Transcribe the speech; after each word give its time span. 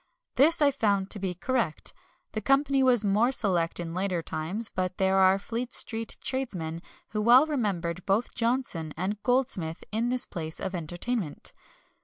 This 0.33 0.63
I 0.63 0.71
found 0.71 1.11
to 1.11 1.19
be 1.19 1.35
correct. 1.35 1.93
The 2.31 2.41
company 2.41 2.81
was 2.81 3.03
more 3.05 3.31
select 3.31 3.77
than 3.77 3.89
in 3.89 3.93
later 3.93 4.23
times, 4.23 4.71
but 4.73 4.97
there 4.97 5.17
are 5.17 5.37
Fleet 5.37 5.71
Street 5.73 6.17
tradesmen 6.21 6.81
who 7.09 7.21
well 7.21 7.45
remembered 7.45 8.03
both 8.07 8.33
Johnson 8.33 8.95
and 8.97 9.21
Goldsmith 9.21 9.83
in 9.91 10.09
this 10.09 10.25
place 10.25 10.59
of 10.59 10.73
entertainment." 10.73 11.53